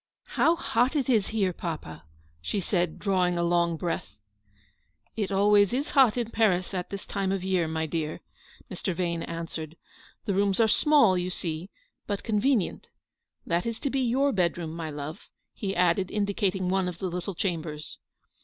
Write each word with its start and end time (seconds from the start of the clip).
"How 0.37 0.55
hot 0.55 0.95
it 0.95 1.09
is 1.09 1.27
here, 1.27 1.53
papa/' 1.53 2.01
she 2.41 2.59
said, 2.59 2.97
drawing 2.97 3.37
a 3.37 3.43
long 3.43 3.77
breath." 3.77 4.15
It 5.23 5.31
always 5.31 5.73
is 5.73 5.91
hot 5.91 6.17
in 6.17 6.31
Paris 6.31 6.73
at 6.73 6.89
this 6.89 7.05
time 7.05 7.31
of 7.31 7.43
year, 7.43 7.67
my 7.67 7.85
dear," 7.85 8.21
Mr. 8.67 8.95
Vane 8.95 9.21
answered;" 9.21 9.77
the 10.25 10.33
rooms 10.33 10.59
are 10.59 10.67
small, 10.67 11.19
you 11.19 11.29
see, 11.29 11.69
but 12.07 12.23
convenient. 12.23 12.87
That 13.45 13.67
is 13.67 13.79
to 13.81 13.91
be 13.91 13.99
your 14.01 14.31
bed 14.31 14.57
room, 14.57 14.71
my 14.75 14.89
love," 14.89 15.29
he 15.53 15.75
added, 15.75 16.09
indicating 16.09 16.67
one 16.67 16.87
of 16.87 16.97
the 16.97 17.05
little 17.05 17.35
chambers. 17.35 17.99